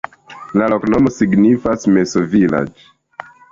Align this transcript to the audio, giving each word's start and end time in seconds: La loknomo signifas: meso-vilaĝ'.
La 0.59 0.69
loknomo 0.73 1.11
signifas: 1.17 1.87
meso-vilaĝ'. 1.99 2.75